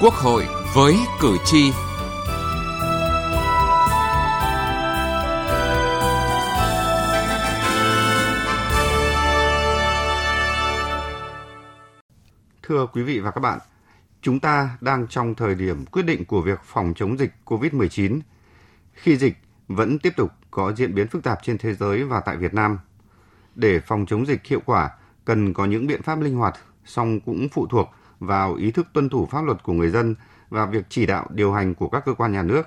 [0.00, 1.70] Quốc hội với cử tri.
[12.62, 13.58] Thưa quý vị và các bạn,
[14.22, 18.20] chúng ta đang trong thời điểm quyết định của việc phòng chống dịch COVID-19.
[18.92, 19.36] Khi dịch
[19.68, 22.78] vẫn tiếp tục có diễn biến phức tạp trên thế giới và tại Việt Nam.
[23.54, 24.90] Để phòng chống dịch hiệu quả,
[25.24, 27.88] cần có những biện pháp linh hoạt, song cũng phụ thuộc
[28.20, 30.14] vào ý thức tuân thủ pháp luật của người dân
[30.48, 32.62] và việc chỉ đạo điều hành của các cơ quan nhà nước.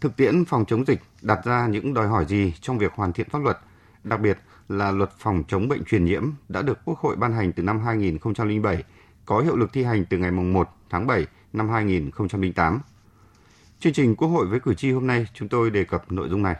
[0.00, 3.28] Thực tiễn phòng chống dịch đặt ra những đòi hỏi gì trong việc hoàn thiện
[3.30, 3.58] pháp luật,
[4.04, 7.52] đặc biệt là luật phòng chống bệnh truyền nhiễm đã được Quốc hội ban hành
[7.52, 8.84] từ năm 2007,
[9.26, 12.80] có hiệu lực thi hành từ ngày 1 tháng 7 năm 2008.
[13.80, 16.42] Chương trình Quốc hội với cử tri hôm nay chúng tôi đề cập nội dung
[16.42, 16.56] này.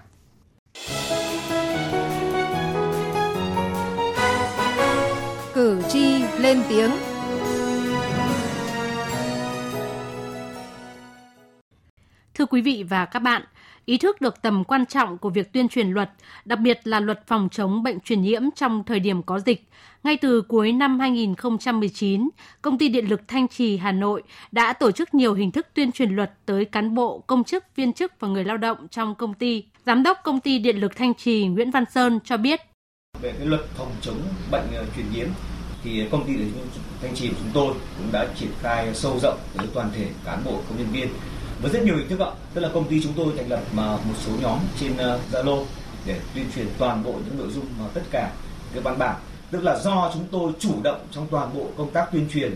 [5.55, 6.91] Cử tri lên tiếng
[12.39, 13.43] Thưa quý vị và các bạn,
[13.85, 16.11] ý thức được tầm quan trọng của việc tuyên truyền luật,
[16.45, 19.69] đặc biệt là luật phòng chống bệnh truyền nhiễm trong thời điểm có dịch.
[20.05, 22.29] Ngay từ cuối năm 2019,
[22.63, 24.23] Công ty Điện lực Thanh Trì Hà Nội
[24.53, 27.93] đã tổ chức nhiều hình thức tuyên truyền luật tới cán bộ, công chức, viên
[27.93, 29.65] chức và người lao động trong công ty.
[29.87, 32.61] Giám đốc Công ty Điện lực Thanh Trì Nguyễn Văn Sơn cho biết.
[33.23, 35.29] Về cái luật phòng chống bệnh ờ, truyền nhiễm
[35.83, 39.19] thì công ty Điện lực Thanh Trì của chúng tôi cũng đã triển khai sâu
[39.23, 41.09] rộng tới toàn thể cán bộ công nhân viên
[41.63, 43.97] với rất nhiều hình thức ạ tức là công ty chúng tôi thành lập mà
[43.97, 45.65] một số nhóm trên ờ, Zalo
[46.07, 48.33] để tuyên truyền toàn bộ những nội dung mà tất cả
[48.73, 49.17] cái văn bản
[49.51, 52.55] tức là do chúng tôi chủ động trong toàn bộ công tác tuyên truyền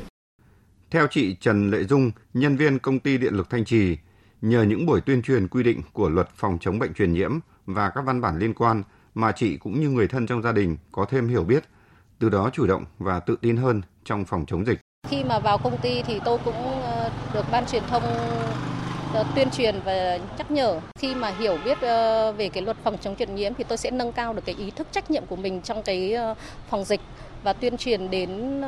[0.92, 3.96] theo chị Trần Lệ Dung, nhân viên công ty điện lực Thanh Trì,
[4.42, 7.90] nhờ những buổi tuyên truyền quy định của luật phòng chống bệnh truyền nhiễm và
[7.90, 8.82] các văn bản liên quan
[9.14, 11.64] mà chị cũng như người thân trong gia đình có thêm hiểu biết,
[12.18, 14.78] từ đó chủ động và tự tin hơn trong phòng chống dịch.
[15.08, 18.02] Khi mà vào công ty thì tôi cũng ờ, được ban truyền thông
[19.34, 23.16] tuyên truyền và nhắc nhở khi mà hiểu biết ờ, về cái luật phòng chống
[23.16, 25.60] truyền nhiễm thì tôi sẽ nâng cao được cái ý thức trách nhiệm của mình
[25.62, 26.34] trong cái ờ,
[26.70, 27.00] phòng dịch
[27.42, 28.62] và tuyên truyền đến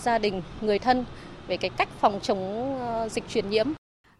[0.00, 1.04] gia đình, người thân
[1.46, 2.74] về cái cách phòng chống
[3.10, 3.66] dịch truyền nhiễm.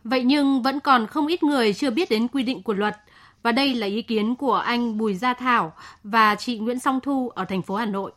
[0.04, 2.96] Vậy nhưng vẫn còn không ít người chưa biết đến quy định của luật
[3.42, 7.28] và đây là ý kiến của anh Bùi Gia Thảo và chị Nguyễn Song Thu
[7.28, 8.12] ở thành phố Hà Nội.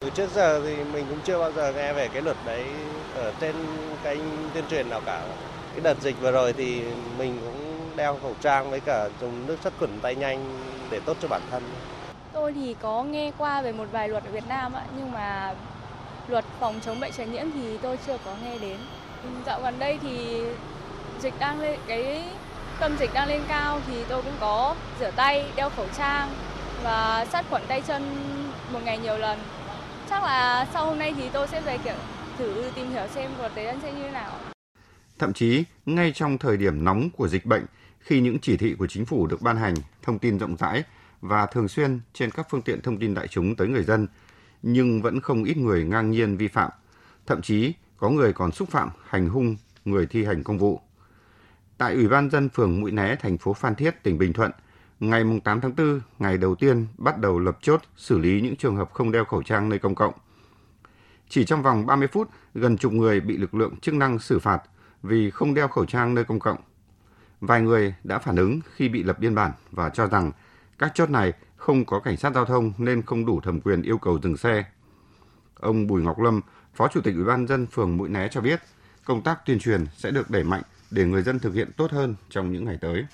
[0.00, 2.64] Từ trước giờ thì mình cũng chưa bao giờ nghe về cái luật đấy
[3.14, 3.54] ở trên
[4.04, 4.18] kênh
[4.54, 5.26] tuyên truyền nào cả
[5.76, 6.82] cái đợt dịch vừa rồi thì
[7.18, 10.58] mình cũng đeo khẩu trang với cả dùng nước sát khuẩn tay nhanh
[10.90, 11.62] để tốt cho bản thân.
[12.32, 15.54] Tôi thì có nghe qua về một vài luật ở Việt Nam ạ, nhưng mà
[16.28, 18.76] luật phòng chống bệnh truyền nhiễm thì tôi chưa có nghe đến.
[19.46, 20.42] Dạo gần đây thì
[21.20, 22.24] dịch đang lên cái
[22.80, 26.28] tâm dịch đang lên cao thì tôi cũng có rửa tay, đeo khẩu trang
[26.82, 28.02] và sát khuẩn tay chân
[28.72, 29.38] một ngày nhiều lần.
[30.10, 31.94] Chắc là sau hôm nay thì tôi sẽ về kiểu
[32.38, 34.30] thử tìm hiểu xem luật đấy sẽ như thế nào.
[35.18, 37.66] Thậm chí, ngay trong thời điểm nóng của dịch bệnh,
[38.00, 40.84] khi những chỉ thị của chính phủ được ban hành, thông tin rộng rãi
[41.20, 44.06] và thường xuyên trên các phương tiện thông tin đại chúng tới người dân,
[44.62, 46.70] nhưng vẫn không ít người ngang nhiên vi phạm.
[47.26, 50.80] Thậm chí, có người còn xúc phạm, hành hung người thi hành công vụ.
[51.78, 54.50] Tại Ủy ban dân phường Mũi Né, thành phố Phan Thiết, tỉnh Bình Thuận,
[55.00, 58.76] ngày 8 tháng 4, ngày đầu tiên bắt đầu lập chốt xử lý những trường
[58.76, 60.14] hợp không đeo khẩu trang nơi công cộng.
[61.28, 64.62] Chỉ trong vòng 30 phút, gần chục người bị lực lượng chức năng xử phạt–
[65.06, 66.58] vì không đeo khẩu trang nơi công cộng.
[67.40, 70.32] Vài người đã phản ứng khi bị lập biên bản và cho rằng
[70.78, 73.98] các chốt này không có cảnh sát giao thông nên không đủ thẩm quyền yêu
[73.98, 74.64] cầu dừng xe.
[75.60, 76.40] Ông Bùi Ngọc Lâm,
[76.74, 78.60] Phó Chủ tịch Ủy ban dân phường Mũi Né cho biết,
[79.04, 82.14] công tác tuyên truyền sẽ được đẩy mạnh để người dân thực hiện tốt hơn
[82.30, 83.04] trong những ngày tới.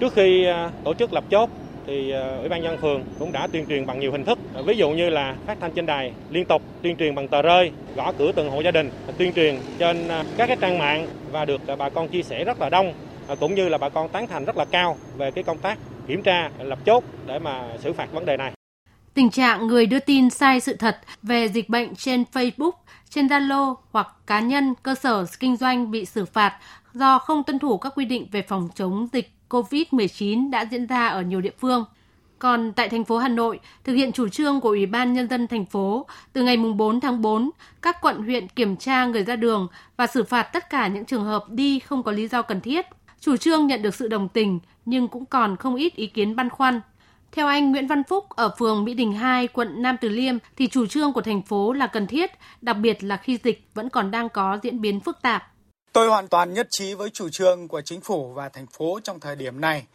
[0.00, 1.50] Trước khi à, tổ chức lập chốt
[1.86, 4.38] thì ờ, Ủy ban nhân phường cũng đã tuyên truyền bằng nhiều hình thức.
[4.66, 7.72] Ví dụ như là phát thanh trên đài liên tục, tuyên truyền bằng tờ rơi,
[7.96, 11.06] gõ cửa từng hộ gia đình, ờ, tuyên truyền trên ờ, các cái trang mạng
[11.32, 12.92] và được bà con chia sẻ rất là đông
[13.40, 16.22] cũng như là bà con tán thành rất là cao về cái công tác kiểm
[16.22, 18.52] tra lập chốt để mà xử phạt vấn đề này.
[19.14, 22.70] Tình trạng người đưa tin sai sự thật về dịch bệnh trên Facebook,
[23.10, 26.58] trên Zalo hoặc cá nhân, cơ sở kinh doanh bị xử phạt
[26.94, 31.06] do không tuân thủ các quy định về phòng chống dịch COVID-19 đã diễn ra
[31.06, 31.84] ở nhiều địa phương.
[32.38, 35.48] Còn tại thành phố Hà Nội, thực hiện chủ trương của Ủy ban Nhân dân
[35.48, 37.50] thành phố, từ ngày 4 tháng 4,
[37.82, 41.24] các quận huyện kiểm tra người ra đường và xử phạt tất cả những trường
[41.24, 42.86] hợp đi không có lý do cần thiết.
[43.20, 46.48] Chủ trương nhận được sự đồng tình, nhưng cũng còn không ít ý kiến băn
[46.48, 46.80] khoăn.
[47.32, 50.66] Theo anh Nguyễn Văn Phúc ở phường Mỹ Đình 2, quận Nam Từ Liêm thì
[50.66, 52.30] chủ trương của thành phố là cần thiết,
[52.60, 55.52] đặc biệt là khi dịch vẫn còn đang có diễn biến phức tạp.
[55.92, 59.20] Tôi hoàn toàn nhất trí với chủ trương của chính phủ và thành phố trong
[59.20, 59.86] thời điểm này.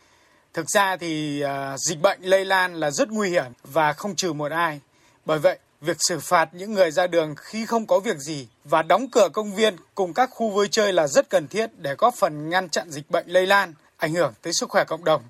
[0.53, 4.33] Thực ra thì uh, dịch bệnh lây lan là rất nguy hiểm và không trừ
[4.33, 4.79] một ai.
[5.25, 8.81] Bởi vậy, Việc xử phạt những người ra đường khi không có việc gì và
[8.81, 12.13] đóng cửa công viên cùng các khu vui chơi là rất cần thiết để góp
[12.15, 15.21] phần ngăn chặn dịch bệnh lây lan, ảnh hưởng tới sức khỏe cộng đồng.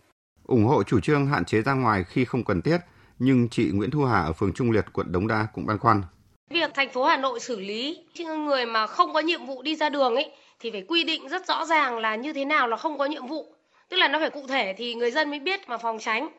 [0.48, 2.78] ủng hộ chủ trương hạn chế ra ngoài khi không cần thiết,
[3.20, 6.04] nhưng chị Nguyễn Thu Hà ở phường Trung Liệt, quận Đống Đa cũng băn khoăn.
[6.50, 9.76] Việc thành phố Hà Nội xử lý những người mà không có nhiệm vụ đi
[9.76, 12.78] ra đường ấy thì phải quy định rất rõ ràng là như thế nào là
[12.78, 13.56] không có nhiệm vụ.
[13.90, 16.30] Tức là nó phải cụ thể thì người dân mới biết mà phòng tránh.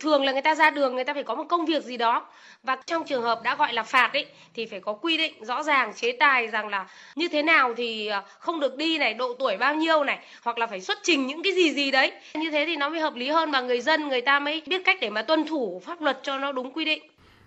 [0.00, 2.26] Thường là người ta ra đường người ta phải có một công việc gì đó
[2.62, 5.62] và trong trường hợp đã gọi là phạt ấy thì phải có quy định rõ
[5.62, 9.34] ràng chế tài rằng là như thế nào thì ờ, không được đi này, độ
[9.38, 12.12] tuổi bao nhiêu này hoặc là phải xuất trình những cái gì gì đấy.
[12.34, 14.84] Như thế thì nó mới hợp lý hơn và người dân người ta mới biết
[14.84, 17.02] cách để mà tuân thủ pháp luật cho nó đúng quy định.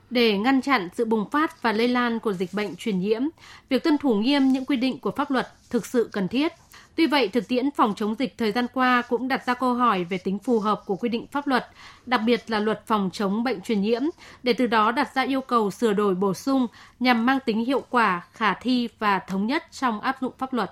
[0.10, 3.22] Để ngăn chặn sự bùng phát và lây lan của dịch bệnh truyền nhiễm,
[3.70, 6.54] việc tuân thủ nghiêm những quy định của pháp luật thực sự cần thiết.
[6.96, 10.04] Tuy vậy, thực tiễn phòng chống dịch thời gian qua cũng đặt ra câu hỏi
[10.04, 11.68] về tính phù hợp của quy định pháp luật,
[12.06, 14.02] đặc biệt là luật phòng chống bệnh truyền nhiễm,
[14.44, 16.68] để từ đó đặt ra yêu cầu sửa đổi bổ sung
[17.00, 20.72] nhằm mang tính hiệu quả, khả thi và thống nhất trong áp dụng pháp luật.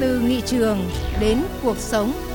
[0.00, 0.78] Từ nghị trường
[1.20, 2.29] đến cuộc sống.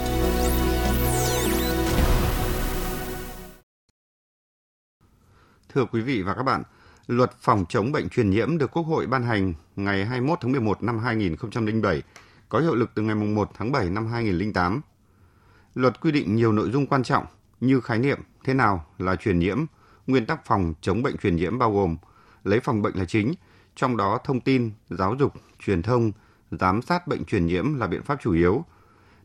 [5.75, 6.63] Thưa quý vị và các bạn,
[7.07, 10.83] Luật phòng chống bệnh truyền nhiễm được Quốc hội ban hành ngày 21 tháng 11
[10.83, 12.01] năm 2007,
[12.49, 14.81] có hiệu lực từ ngày 1 tháng 7 năm 2008.
[15.73, 17.25] Luật quy định nhiều nội dung quan trọng
[17.59, 19.65] như khái niệm thế nào là truyền nhiễm,
[20.07, 21.97] nguyên tắc phòng chống bệnh truyền nhiễm bao gồm
[22.43, 23.33] lấy phòng bệnh là chính,
[23.75, 25.33] trong đó thông tin, giáo dục,
[25.65, 26.11] truyền thông,
[26.51, 28.65] giám sát bệnh truyền nhiễm là biện pháp chủ yếu,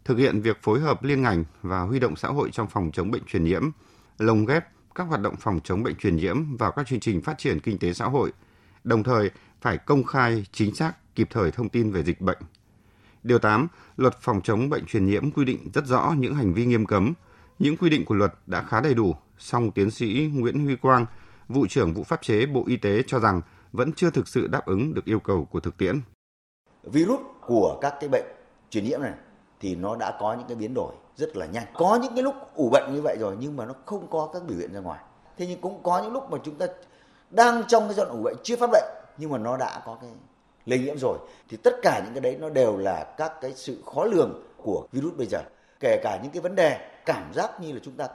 [0.05, 3.11] thực hiện việc phối hợp liên ngành và huy động xã hội trong phòng chống
[3.11, 3.70] bệnh truyền nhiễm,
[4.19, 4.64] lồng ghép
[4.94, 7.78] các hoạt động phòng chống bệnh truyền nhiễm vào các chương trình phát triển kinh
[7.78, 8.32] tế xã hội,
[8.84, 12.38] đồng thời phải công khai, chính xác, kịp thời thông tin về dịch bệnh.
[13.22, 16.66] Điều 8, Luật phòng chống bệnh truyền nhiễm quy định rất rõ những hành vi
[16.66, 17.12] nghiêm cấm.
[17.58, 21.06] Những quy định của luật đã khá đầy đủ, song tiến sĩ Nguyễn Huy Quang,
[21.48, 23.40] vụ trưởng vụ pháp chế Bộ Y tế cho rằng
[23.72, 26.00] vẫn chưa thực sự đáp ứng được yêu cầu của thực tiễn.
[26.82, 28.25] Virus của các cái bệnh
[28.70, 29.12] truyền nhiễm này
[29.60, 31.67] thì nó đã có những cái biến đổi rất là nhanh.
[31.75, 34.43] Có những cái lúc ủ bệnh như vậy rồi nhưng mà nó không có các
[34.46, 35.00] biểu hiện ra ngoài.
[35.38, 36.67] Thế nhưng cũng có những lúc mà chúng ta
[37.31, 38.84] đang trong cái giai đoạn ủ bệnh chưa phát bệnh
[39.19, 40.11] nhưng mà nó đã có cái
[40.67, 41.19] lây nhiễm rồi.
[41.49, 44.87] Thì tất cả những cái đấy nó đều là các cái sự khó lường của
[44.93, 45.38] virus bây giờ.
[45.81, 48.08] Kể cả những cái vấn đề cảm giác như là chúng ta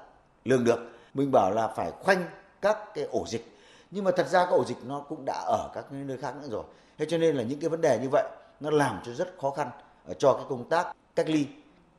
[0.45, 0.79] lường được.
[1.13, 2.25] Mình bảo là phải khoanh
[2.61, 3.45] các cái ổ dịch.
[3.91, 6.47] Nhưng mà thật ra các ổ dịch nó cũng đã ở các nơi khác nữa
[6.51, 6.63] rồi.
[6.97, 8.23] Thế cho nên là những cái vấn đề như vậy
[8.59, 9.69] nó làm cho rất khó khăn
[10.07, 11.47] ờ, cho cái công tác cách ly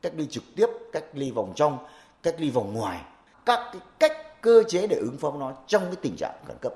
[0.01, 1.77] cách ly trực tiếp cách ly vòng trong
[2.23, 3.01] cách ly vòng ngoài
[3.45, 6.57] các cái cách cơ chế để ứng phó với nó trong cái tình trạng khẩn
[6.61, 6.73] cấp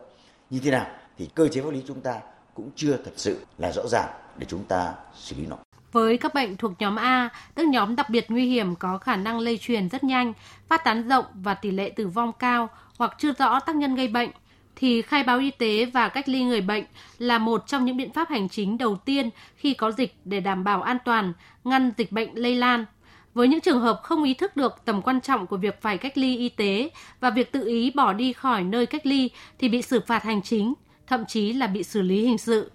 [0.49, 0.85] như thế nào
[1.17, 2.19] thì cơ chế pháp lý chúng ta
[2.53, 5.57] cũng chưa thật sự là rõ ràng để chúng ta xử lý nó.
[5.91, 9.39] Với các bệnh thuộc nhóm A, tức nhóm đặc biệt nguy hiểm có khả năng
[9.39, 10.33] lây truyền rất nhanh,
[10.67, 14.07] phát tán rộng và tỷ lệ tử vong cao hoặc chưa rõ tác nhân gây
[14.07, 14.29] bệnh,
[14.75, 16.83] thì khai báo y tế và cách ly người bệnh
[17.17, 20.63] là một trong những biện pháp hành chính đầu tiên khi có dịch để đảm
[20.63, 21.33] bảo an toàn,
[21.63, 22.85] ngăn dịch bệnh lây lan.
[23.33, 26.17] Với những trường hợp không ý thức được tầm quan trọng của việc phải cách
[26.17, 26.89] ly y tế
[27.19, 29.29] và việc tự ý bỏ đi khỏi nơi cách ly
[29.59, 30.73] thì bị xử phạt hành chính,
[31.07, 32.71] thậm chí là bị xử lý hình sự.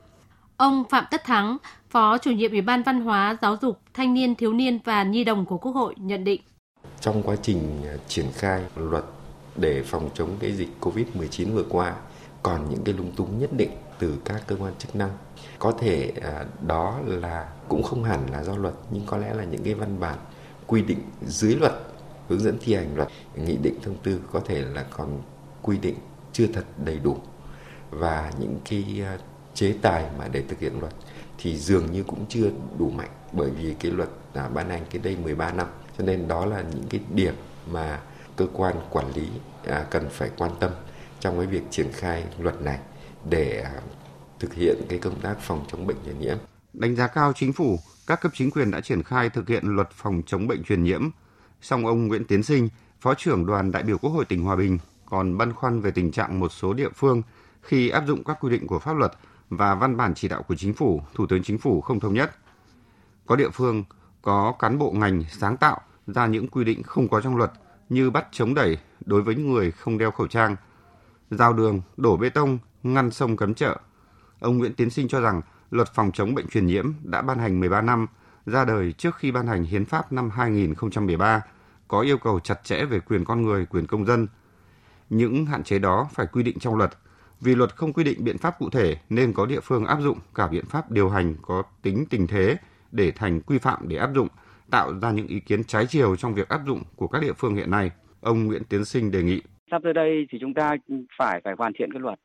[0.56, 1.56] Ông Phạm Tất Thắng,
[1.90, 5.24] Phó chủ nhiệm Ủy ban Văn hóa, Giáo dục, Thanh niên, Thiếu niên và Nhi
[5.24, 6.40] đồng của Quốc hội nhận định.
[7.00, 9.04] Trong quá trình à, triển khai luật
[9.56, 11.94] để phòng chống cái dịch COVID-19 vừa qua,
[12.42, 15.10] còn những cái lung túng nhất định từ các cơ quan chức năng.
[15.58, 19.44] Có thể à, đó là cũng không hẳn là do luật nhưng có lẽ là
[19.44, 20.18] những cái văn bản
[20.66, 21.72] quy định dưới luật
[22.28, 25.22] hướng dẫn thi hành luật nghị định thông tư có thể là còn
[25.62, 25.96] quy định
[26.32, 27.16] chưa thật đầy đủ
[27.90, 29.18] và những cái à,
[29.54, 30.92] chế tài mà để thực hiện luật
[31.38, 35.02] thì dường như cũng chưa đủ mạnh bởi vì cái luật đã ban hành cái
[35.04, 35.66] đây 13 năm
[35.98, 37.34] cho nên đó là những cái điểm
[37.70, 38.00] mà
[38.36, 39.26] cơ quan quản lý
[39.64, 40.70] à, cần phải quan tâm
[41.20, 42.78] trong cái việc triển khai luật này
[43.30, 43.64] để
[44.38, 46.36] thực hiện cái công tác phòng chống bệnh truyền nhiễm.
[46.72, 49.90] Đánh giá cao chính phủ, các cấp chính quyền đã triển khai thực hiện luật
[49.90, 51.08] phòng chống bệnh truyền nhiễm.
[51.60, 52.68] Song ông Nguyễn Tiến Sinh,
[53.00, 56.12] Phó trưởng đoàn đại biểu Quốc hội tỉnh Hòa Bình còn băn khoăn về tình
[56.12, 57.22] trạng một số địa phương
[57.62, 59.12] khi áp dụng các quy định của pháp luật
[59.50, 62.36] và văn bản chỉ đạo của chính phủ, Thủ tướng Chính phủ không thống nhất.
[63.26, 63.84] Có địa phương
[64.22, 67.52] có cán bộ ngành sáng tạo ra những quy định không có trong luật
[67.88, 70.56] như bắt chống đẩy đối với những người không đeo khẩu trang,
[71.30, 73.76] giao đường, đổ bê tông, ngăn sông cấm chợ.
[74.40, 77.60] Ông Nguyễn Tiến Sinh cho rằng luật phòng chống bệnh truyền nhiễm đã ban hành
[77.60, 78.06] 13 năm,
[78.46, 81.42] ra đời trước khi ban hành hiến pháp năm 2013,
[81.88, 84.26] có yêu cầu chặt chẽ về quyền con người, quyền công dân.
[85.10, 86.90] Những hạn chế đó phải quy định trong luật.
[87.40, 90.18] Vì luật không quy định biện pháp cụ thể nên có địa phương áp dụng
[90.34, 92.56] cả biện pháp điều hành có tính tình thế
[92.92, 94.28] để thành quy phạm để áp dụng,
[94.70, 97.54] tạo ra những ý kiến trái chiều trong việc áp dụng của các địa phương
[97.54, 97.90] hiện nay.
[98.20, 100.76] Ông Nguyễn Tiến Sinh đề nghị Sắp tới đây thì chúng ta
[101.18, 102.18] phải phải hoàn thiện cái luật.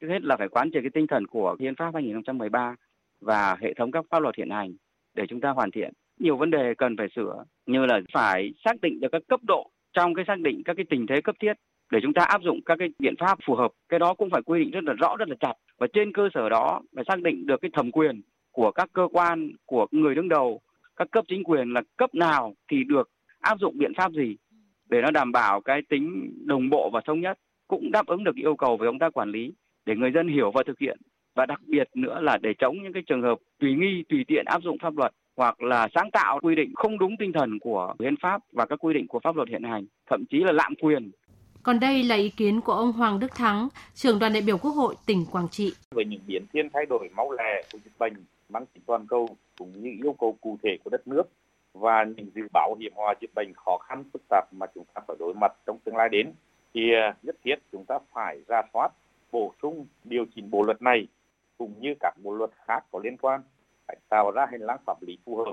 [0.00, 2.74] Trước hết là phải quán triệt cái tinh thần của Hiến pháp 2013
[3.20, 4.72] và hệ thống các pháp luật hiện hành
[5.14, 5.92] để chúng ta hoàn thiện.
[6.18, 9.70] Nhiều vấn đề cần phải sửa như là phải xác định được các cấp độ
[9.92, 11.52] trong cái xác định các cái tình thế cấp thiết
[11.92, 13.72] để chúng ta áp dụng các cái biện pháp phù hợp.
[13.88, 16.28] Cái đó cũng phải quy định rất là rõ, rất là chặt và trên cơ
[16.34, 18.20] sở đó phải xác định được cái thẩm quyền
[18.52, 20.60] của các cơ quan, của người đứng đầu,
[20.96, 23.10] các cấp chính quyền là cấp nào thì được
[23.40, 24.36] áp dụng biện pháp gì
[24.88, 28.36] để nó đảm bảo cái tính đồng bộ và thống nhất cũng đáp ứng được
[28.36, 29.52] yêu cầu về công tác quản lý
[29.86, 30.98] để người dân hiểu và thực hiện
[31.38, 34.44] và đặc biệt nữa là để chống những cái trường hợp tùy nghi tùy tiện
[34.46, 37.94] áp dụng pháp luật hoặc là sáng tạo quy định không đúng tinh thần của
[38.00, 40.74] hiến pháp và các quy định của pháp luật hiện hành thậm chí là lạm
[40.80, 41.10] quyền
[41.62, 44.70] còn đây là ý kiến của ông Hoàng Đức Thắng, trưởng đoàn đại biểu Quốc
[44.70, 45.72] hội tỉnh Quảng Trị.
[45.90, 48.14] Với những biến thiên thay đổi máu lẻ của dịch bệnh
[48.48, 49.28] mang tính toàn cầu
[49.58, 51.22] cũng như yêu cầu cụ thể của đất nước
[51.74, 55.00] và những dự báo hiểm họa dịch bệnh khó khăn phức tạp mà chúng ta
[55.08, 56.32] phải đối mặt trong tương lai đến
[56.74, 58.88] thì à, nhất thiết chúng ta phải ra soát
[59.32, 61.06] bổ sung điều chỉnh bộ luật này
[61.58, 63.40] cũng như các bộ luật khác có liên quan
[63.86, 65.52] phải tạo ra hành lang pháp lý phù hợp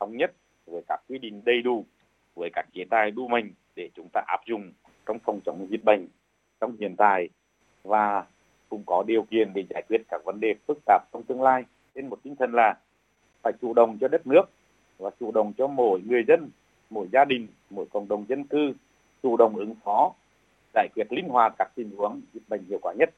[0.00, 0.32] thống nhất
[0.66, 1.84] với các quy định đầy đủ
[2.34, 4.72] với các chế tài đủ mạnh để chúng ta áp dụng
[5.06, 6.08] trong phòng chống dịch bệnh
[6.60, 7.28] trong hiện tại
[7.82, 8.24] và
[8.68, 11.64] cũng có điều kiện để giải quyết các vấn đề phức tạp trong tương lai
[11.94, 12.74] trên một tinh thần là
[13.42, 14.44] phải chủ động cho đất nước
[14.98, 16.50] và chủ động cho mỗi người dân,
[16.90, 18.72] mỗi gia đình, mỗi cộng đồng dân cư
[19.22, 20.12] chủ động ứng phó,
[20.74, 23.10] giải quyết linh hoạt các tình huống dịch bệnh hiệu quả nhất.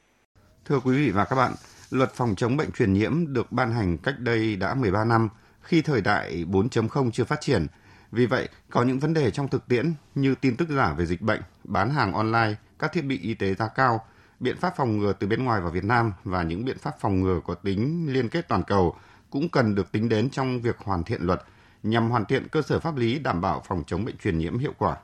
[0.64, 1.52] Thưa quý vị và các bạn,
[1.90, 5.28] luật phòng chống bệnh truyền nhiễm được ban hành cách đây đã 13 năm
[5.62, 7.66] khi thời đại 4.0 chưa phát triển.
[8.12, 11.22] Vì vậy, có những vấn đề trong thực tiễn như tin tức giả về dịch
[11.22, 14.04] bệnh, bán hàng online, các thiết bị y tế giá cao,
[14.40, 17.20] biện pháp phòng ngừa từ bên ngoài vào Việt Nam và những biện pháp phòng
[17.20, 18.96] ngừa có tính liên kết toàn cầu
[19.30, 21.42] cũng cần được tính đến trong việc hoàn thiện luật
[21.82, 24.72] nhằm hoàn thiện cơ sở pháp lý đảm bảo phòng chống bệnh truyền nhiễm hiệu
[24.78, 24.96] quả.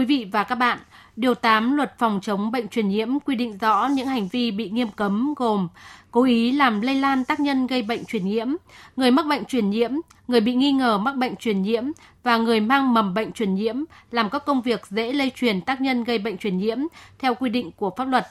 [0.00, 0.78] Quý vị và các bạn,
[1.16, 4.70] Điều 8 Luật phòng chống bệnh truyền nhiễm quy định rõ những hành vi bị
[4.70, 5.68] nghiêm cấm gồm
[6.10, 8.48] cố ý làm lây lan tác nhân gây bệnh truyền nhiễm,
[8.96, 9.90] người mắc bệnh truyền nhiễm,
[10.28, 11.84] người bị nghi ngờ mắc bệnh truyền nhiễm
[12.22, 13.76] và người mang mầm bệnh truyền nhiễm
[14.10, 16.78] làm các công việc dễ lây truyền tác nhân gây bệnh truyền nhiễm
[17.18, 18.26] theo quy định của pháp luật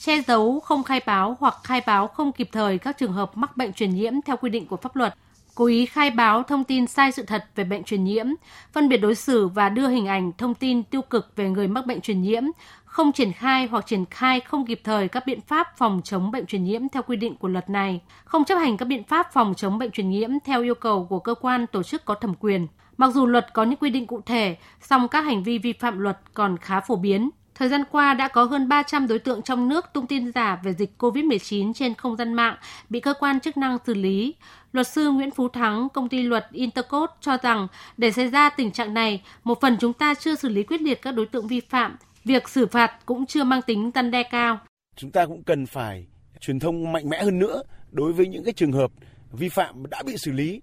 [0.00, 3.56] che giấu, không khai báo hoặc khai báo không kịp thời các trường hợp mắc
[3.56, 5.14] bệnh truyền nhiễm theo quy định của pháp luật,
[5.60, 8.26] cố ý khai báo thông tin sai sự thật về bệnh truyền nhiễm,
[8.72, 11.86] phân biệt đối xử và đưa hình ảnh thông tin tiêu cực về người mắc
[11.86, 12.42] bệnh truyền nhiễm,
[12.84, 16.46] không triển khai hoặc triển khai không kịp thời các biện pháp phòng chống bệnh
[16.46, 19.54] truyền nhiễm theo quy định của luật này, không chấp hành các biện pháp phòng
[19.56, 22.66] chống bệnh truyền nhiễm theo yêu cầu của cơ quan tổ chức có thẩm quyền.
[22.96, 25.98] Mặc dù luật có những quy định cụ thể, song các hành vi vi phạm
[25.98, 27.30] luật còn khá phổ biến.
[27.60, 30.72] Thời gian qua đã có hơn 300 đối tượng trong nước tung tin giả về
[30.72, 32.56] dịch COVID-19 trên không gian mạng
[32.88, 34.34] bị cơ quan chức năng xử lý.
[34.72, 38.70] Luật sư Nguyễn Phú Thắng, công ty luật Intercode cho rằng để xảy ra tình
[38.70, 41.60] trạng này, một phần chúng ta chưa xử lý quyết liệt các đối tượng vi
[41.60, 44.58] phạm, việc xử phạt cũng chưa mang tính răn đe cao.
[44.96, 46.06] Chúng ta cũng cần phải
[46.40, 48.90] truyền thông mạnh mẽ hơn nữa đối với những cái trường hợp
[49.32, 50.62] vi phạm đã bị xử lý.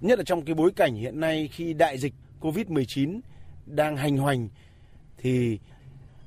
[0.00, 3.20] Nhất là trong cái bối cảnh hiện nay khi đại dịch COVID-19
[3.66, 4.48] đang hành hoành
[5.18, 5.58] thì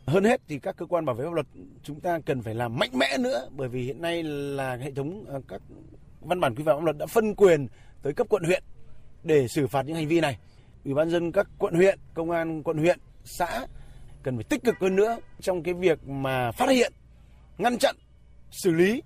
[0.05, 1.47] hơn hết thì các cơ quan bảo vệ pháp luật
[1.83, 5.25] chúng ta cần phải làm mạnh mẽ nữa bởi vì hiện nay là hệ thống
[5.27, 5.61] ờ, các
[6.21, 7.67] văn bản quy phạm pháp luật đã phân quyền
[8.01, 8.63] tới cấp quận huyện
[9.23, 10.37] để xử phạt những hành vi này.
[10.85, 13.67] Ủy ban dân các quận huyện, công an quận huyện, xã
[14.23, 16.93] cần phải tích cực hơn nữa trong cái việc mà phát hiện,
[17.57, 17.95] ngăn chặn,
[18.51, 19.01] xử lý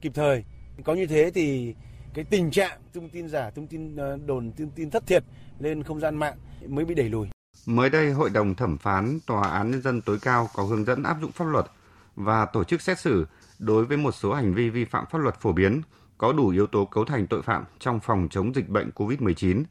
[0.00, 0.44] kịp thời.
[0.84, 1.74] Có như thế thì
[2.14, 5.24] cái tình trạng thông tin giả, thông tin ờ, đồn, thông tin thất thiệt
[5.58, 7.28] lên không gian mạng mới bị đẩy lùi.
[7.68, 11.02] Mới đây, Hội đồng thẩm phán Tòa án Nhân dân tối cao có hướng dẫn
[11.02, 11.66] áp dụng pháp luật
[12.16, 13.26] và tổ chức xét xử
[13.58, 15.82] đối với một số hành vi vi phạm pháp luật phổ biến
[16.18, 19.64] có đủ yếu tố cấu thành tội phạm trong phòng chống dịch bệnh COVID-19.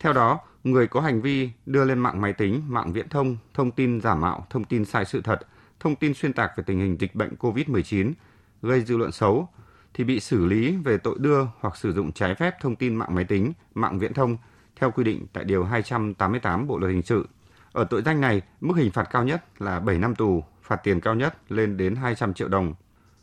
[0.00, 3.70] Theo đó, người có hành vi đưa lên mạng máy tính, mạng viễn thông, thông
[3.70, 5.38] tin giả mạo, thông tin sai sự thật,
[5.80, 8.12] thông tin xuyên tạc về tình hình dịch bệnh COVID-19,
[8.62, 9.48] gây dư luận xấu,
[9.94, 13.14] thì bị xử lý về tội đưa hoặc sử dụng trái phép thông tin mạng
[13.14, 14.36] máy tính, mạng viễn thông
[14.76, 17.26] theo quy định tại Điều 288 Bộ Luật Hình sự.
[17.76, 21.00] Ở tội danh này, mức hình phạt cao nhất là 7 năm tù, phạt tiền
[21.00, 22.74] cao nhất lên đến 200 triệu đồng.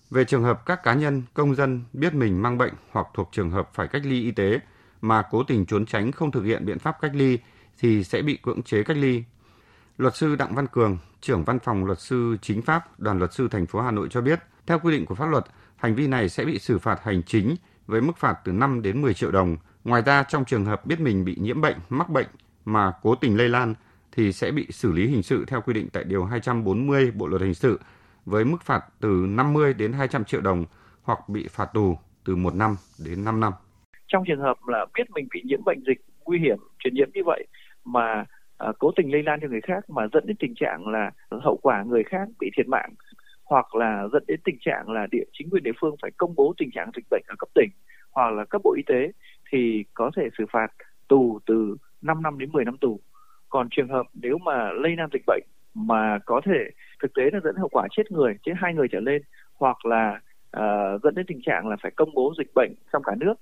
[0.09, 3.51] Về trường hợp các cá nhân, công dân biết mình mang bệnh hoặc thuộc trường
[3.51, 4.59] hợp phải cách ly y tế
[5.01, 7.39] mà cố tình trốn tránh không thực hiện biện pháp cách ly
[7.79, 9.23] thì sẽ bị cưỡng chế cách ly.
[9.97, 13.47] Luật sư Đặng Văn Cường, trưởng văn phòng luật sư chính pháp đoàn luật sư
[13.51, 15.45] thành phố Hà Nội cho biết, theo quy định của pháp luật,
[15.75, 17.55] hành vi này sẽ bị xử phạt hành chính
[17.87, 19.57] với mức phạt từ 5 đến 10 triệu đồng.
[19.83, 22.27] Ngoài ra, trong trường hợp biết mình bị nhiễm bệnh, mắc bệnh
[22.65, 23.73] mà cố tình lây lan
[24.15, 27.41] thì sẽ bị xử lý hình sự theo quy định tại Điều 240 Bộ Luật
[27.41, 27.79] Hình sự
[28.25, 30.65] với mức phạt từ 50 đến 200 triệu đồng
[31.03, 33.53] hoặc bị phạt tù từ 1 năm đến 5 năm.
[34.07, 37.21] Trong trường hợp là biết mình bị nhiễm bệnh dịch nguy hiểm truyền nhiễm như
[37.25, 37.47] vậy
[37.85, 38.25] mà
[38.57, 41.11] à, cố tình lây lan cho người khác mà dẫn đến tình trạng là
[41.43, 42.93] hậu quả người khác bị thiệt mạng
[43.45, 46.53] hoặc là dẫn đến tình trạng là địa chính quyền địa phương phải công bố
[46.57, 47.69] tình trạng dịch bệnh ở cấp tỉnh
[48.11, 49.11] hoặc là cấp bộ y tế
[49.51, 50.67] thì có thể xử phạt
[51.07, 52.99] tù từ 5 năm đến 10 năm tù.
[53.53, 55.43] Còn trường hợp nếu mà lây lan dịch bệnh
[55.73, 56.69] mà có thể
[57.01, 59.21] thực tế là dẫn hậu quả chết người, chết hai người trở lên
[59.55, 60.19] hoặc là
[60.57, 63.33] uh, dẫn đến tình trạng là phải công bố dịch bệnh trong cả nước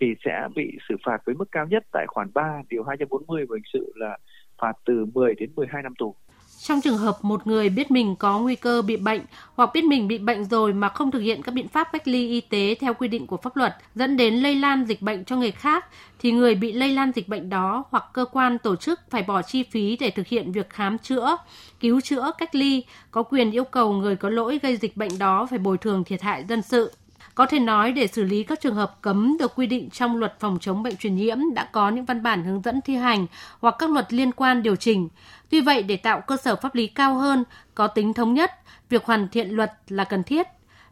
[0.00, 3.54] thì sẽ bị xử phạt với mức cao nhất tại khoản 3 điều 240 của
[3.54, 4.18] hình sự là
[4.62, 6.14] phạt từ 10 đến 12 năm tù.
[6.62, 9.20] Trong trường hợp một người biết mình có nguy cơ bị bệnh
[9.54, 12.28] hoặc biết mình bị bệnh rồi mà không thực hiện các biện pháp cách ly
[12.28, 15.36] y tế theo quy định của pháp luật dẫn đến lây lan dịch bệnh cho
[15.36, 15.86] người khác
[16.18, 19.42] thì người bị lây lan dịch bệnh đó hoặc cơ quan tổ chức phải bỏ
[19.42, 21.36] chi phí để thực hiện việc khám chữa,
[21.80, 25.46] cứu chữa, cách ly, có quyền yêu cầu người có lỗi gây dịch bệnh đó
[25.50, 26.92] phải bồi thường thiệt hại dân sự.
[27.40, 30.40] Có thể nói để xử lý các trường hợp cấm được quy định trong luật
[30.40, 33.26] phòng chống bệnh truyền nhiễm đã có những văn bản hướng dẫn thi hành
[33.60, 35.08] hoặc các luật liên quan điều chỉnh.
[35.50, 37.44] Tuy vậy, để tạo cơ sở pháp lý cao hơn,
[37.74, 38.50] có tính thống nhất,
[38.88, 40.46] việc hoàn thiện luật là cần thiết.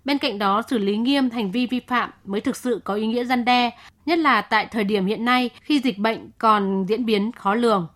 [0.05, 3.07] Bên cạnh đó, xử lý nghiêm hành vi vi phạm mới thực sự có ý
[3.07, 3.71] nghĩa gian đe,
[4.07, 7.89] nhất là tại thời điểm hiện nay khi dịch bệnh còn diễn biến khó lường.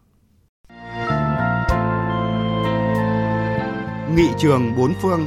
[4.16, 5.26] Nghị trường bốn phương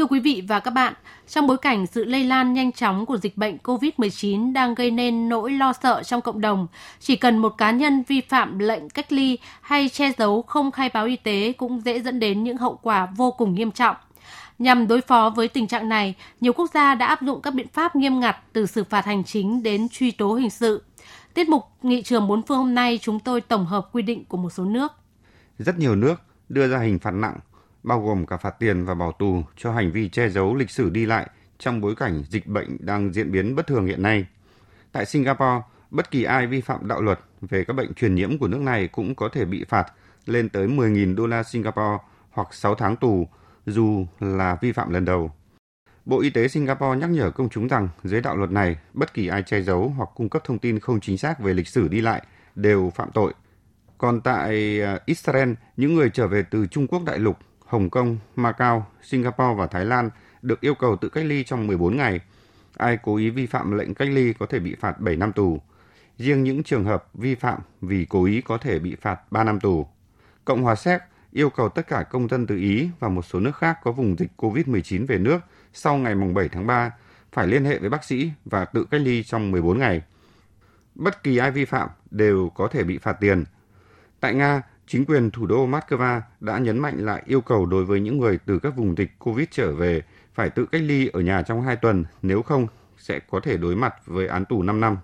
[0.00, 0.94] Thưa quý vị và các bạn,
[1.28, 5.28] trong bối cảnh sự lây lan nhanh chóng của dịch bệnh COVID-19 đang gây nên
[5.28, 6.66] nỗi lo sợ trong cộng đồng,
[7.00, 10.90] chỉ cần một cá nhân vi phạm lệnh cách ly hay che giấu không khai
[10.94, 13.96] báo y tế cũng dễ dẫn đến những hậu quả vô cùng nghiêm trọng.
[14.58, 17.68] Nhằm đối phó với tình trạng này, nhiều quốc gia đã áp dụng các biện
[17.68, 20.82] pháp nghiêm ngặt từ xử phạt hành chính đến truy tố hình sự.
[21.34, 24.36] Tiết mục Nghị trường bốn phương hôm nay chúng tôi tổng hợp quy định của
[24.36, 24.92] một số nước.
[25.58, 26.14] Rất nhiều nước
[26.48, 27.38] đưa ra hình phạt nặng
[27.82, 30.90] bao gồm cả phạt tiền và bỏ tù cho hành vi che giấu lịch sử
[30.90, 34.26] đi lại trong bối cảnh dịch bệnh đang diễn biến bất thường hiện nay.
[34.92, 38.48] Tại Singapore, bất kỳ ai vi phạm đạo luật về các bệnh truyền nhiễm của
[38.48, 39.92] nước này cũng có thể bị phạt
[40.26, 41.98] lên tới 10.000 đô la Singapore
[42.30, 43.28] hoặc 6 tháng tù,
[43.66, 45.32] dù là vi phạm lần đầu.
[46.04, 49.26] Bộ Y tế Singapore nhắc nhở công chúng rằng dưới đạo luật này, bất kỳ
[49.26, 52.00] ai che giấu hoặc cung cấp thông tin không chính xác về lịch sử đi
[52.00, 52.22] lại
[52.54, 53.34] đều phạm tội.
[53.98, 57.38] Còn tại ờ, Israel, những người trở về từ Trung Quốc đại lục
[57.70, 60.10] Hồng Kông, Macau, Singapore và Thái Lan
[60.42, 62.20] được yêu cầu tự cách ly trong 14 ngày.
[62.76, 65.60] Ai cố ý vi phạm lệnh cách ly có thể bị phạt 7 năm tù.
[66.18, 69.60] Riêng những trường hợp vi phạm vì cố ý có thể bị phạt 3 năm
[69.60, 69.86] tù.
[70.44, 71.00] Cộng hòa Séc
[71.32, 74.16] yêu cầu tất cả công dân từ Ý và một số nước khác có vùng
[74.18, 75.40] dịch COVID-19 về nước
[75.72, 76.92] sau ngày 7 tháng 3
[77.32, 80.02] phải liên hệ với bác sĩ và tự cách ly trong 14 ngày.
[80.94, 83.44] Bất kỳ ai vi phạm đều có thể bị phạt tiền.
[84.20, 88.00] Tại Nga, chính quyền thủ đô Moscow đã nhấn mạnh lại yêu cầu đối với
[88.00, 90.02] những người từ các vùng dịch COVID trở về
[90.34, 92.66] phải tự cách ly ở nhà trong 2 tuần, nếu không
[92.98, 94.98] sẽ có thể đối mặt với án tù 5 năm.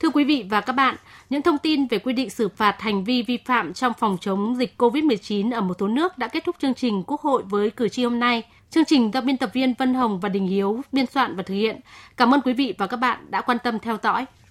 [0.00, 0.96] Thưa quý vị và các bạn,
[1.30, 4.56] những thông tin về quy định xử phạt hành vi vi phạm trong phòng chống
[4.58, 7.88] dịch COVID-19 ở một số nước đã kết thúc chương trình Quốc hội với cử
[7.88, 8.42] tri hôm nay.
[8.70, 11.54] Chương trình do biên tập viên Vân Hồng và Đình Hiếu biên soạn và thực
[11.54, 11.80] hiện.
[12.16, 14.26] Cảm ơn quý vị và các bạn đã quan tâm theo dõi.